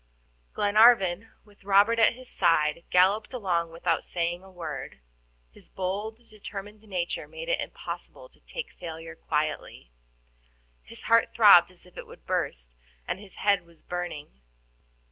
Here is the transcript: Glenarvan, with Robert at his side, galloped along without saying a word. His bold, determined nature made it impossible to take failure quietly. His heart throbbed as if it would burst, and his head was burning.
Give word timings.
Glenarvan, 0.55 1.29
with 1.45 1.63
Robert 1.63 1.99
at 1.99 2.15
his 2.15 2.27
side, 2.27 2.85
galloped 2.89 3.33
along 3.33 3.69
without 3.69 4.03
saying 4.03 4.41
a 4.43 4.49
word. 4.49 4.99
His 5.51 5.69
bold, 5.69 6.27
determined 6.27 6.81
nature 6.81 7.27
made 7.27 7.49
it 7.49 7.59
impossible 7.61 8.27
to 8.29 8.39
take 8.39 8.71
failure 8.71 9.13
quietly. 9.15 9.91
His 10.81 11.03
heart 11.03 11.35
throbbed 11.35 11.69
as 11.69 11.85
if 11.85 11.97
it 11.97 12.07
would 12.07 12.25
burst, 12.25 12.71
and 13.07 13.19
his 13.19 13.35
head 13.35 13.63
was 13.67 13.83
burning. 13.83 14.41